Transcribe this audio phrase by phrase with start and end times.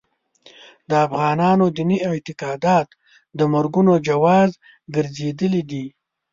[0.89, 2.87] د افغانانو دیني اعتقادات
[3.37, 4.49] د مرګونو جواز
[4.95, 5.85] ګرځېدلي دي.